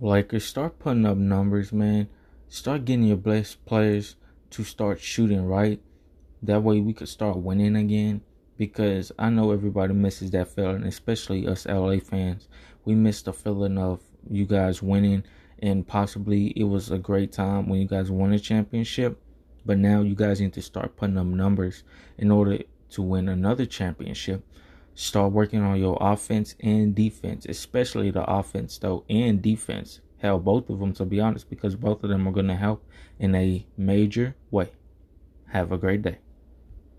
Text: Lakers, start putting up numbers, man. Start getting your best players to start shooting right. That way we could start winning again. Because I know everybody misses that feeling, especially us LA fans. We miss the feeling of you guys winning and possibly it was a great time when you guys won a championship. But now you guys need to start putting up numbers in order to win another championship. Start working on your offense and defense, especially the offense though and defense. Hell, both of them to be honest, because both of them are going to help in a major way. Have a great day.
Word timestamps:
Lakers, 0.00 0.44
start 0.44 0.78
putting 0.78 1.06
up 1.06 1.16
numbers, 1.16 1.72
man. 1.72 2.08
Start 2.48 2.84
getting 2.84 3.04
your 3.04 3.16
best 3.16 3.64
players 3.64 4.16
to 4.50 4.62
start 4.62 5.00
shooting 5.00 5.46
right. 5.46 5.80
That 6.42 6.62
way 6.62 6.80
we 6.80 6.92
could 6.92 7.08
start 7.08 7.38
winning 7.38 7.76
again. 7.76 8.20
Because 8.58 9.10
I 9.18 9.30
know 9.30 9.52
everybody 9.52 9.94
misses 9.94 10.30
that 10.32 10.48
feeling, 10.48 10.84
especially 10.84 11.46
us 11.46 11.64
LA 11.64 11.98
fans. 11.98 12.46
We 12.84 12.94
miss 12.94 13.22
the 13.22 13.32
feeling 13.32 13.78
of 13.78 14.02
you 14.30 14.44
guys 14.44 14.82
winning 14.82 15.24
and 15.60 15.86
possibly 15.86 16.48
it 16.48 16.64
was 16.64 16.90
a 16.90 16.98
great 16.98 17.32
time 17.32 17.66
when 17.66 17.80
you 17.80 17.88
guys 17.88 18.10
won 18.10 18.34
a 18.34 18.38
championship. 18.38 19.18
But 19.64 19.78
now 19.78 20.02
you 20.02 20.14
guys 20.14 20.42
need 20.42 20.52
to 20.54 20.62
start 20.62 20.96
putting 20.96 21.16
up 21.16 21.26
numbers 21.26 21.84
in 22.18 22.30
order 22.30 22.58
to 22.90 23.02
win 23.02 23.30
another 23.30 23.64
championship. 23.64 24.44
Start 24.98 25.32
working 25.32 25.60
on 25.60 25.78
your 25.78 25.98
offense 26.00 26.54
and 26.58 26.94
defense, 26.94 27.44
especially 27.46 28.10
the 28.10 28.24
offense 28.24 28.78
though 28.78 29.04
and 29.10 29.42
defense. 29.42 30.00
Hell, 30.20 30.38
both 30.38 30.70
of 30.70 30.78
them 30.78 30.94
to 30.94 31.04
be 31.04 31.20
honest, 31.20 31.50
because 31.50 31.76
both 31.76 32.02
of 32.02 32.08
them 32.08 32.26
are 32.26 32.32
going 32.32 32.48
to 32.48 32.56
help 32.56 32.82
in 33.18 33.34
a 33.34 33.66
major 33.76 34.34
way. 34.50 34.70
Have 35.48 35.70
a 35.70 35.76
great 35.76 36.00
day. 36.00 36.16